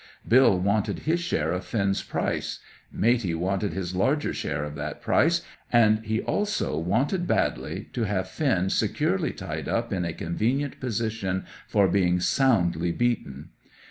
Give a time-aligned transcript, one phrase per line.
[0.27, 2.57] Bill wanted his share of Finn's price;
[2.91, 8.27] Matey wanted his larger share of that price, and he also wanted badly to have
[8.27, 13.49] Finn securely tied up in a convenient position for being soundly beaten.